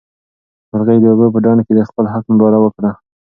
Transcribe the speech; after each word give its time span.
مرغۍ 0.71 0.97
د 1.01 1.05
اوبو 1.11 1.27
په 1.33 1.39
ډنډ 1.43 1.59
کې 1.67 1.73
د 1.75 1.81
خپل 1.89 2.05
حق 2.13 2.23
ننداره 2.29 2.59
وکړه. 2.61 2.91